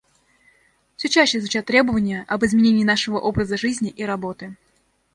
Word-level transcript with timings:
Все 0.97 1.09
чаще 1.09 1.39
звучат 1.39 1.67
требования 1.67 2.25
об 2.27 2.43
изменении 2.43 2.83
нашего 2.83 3.19
образа 3.19 3.55
жизни 3.55 3.91
и 3.91 4.03
работы. 4.03 4.55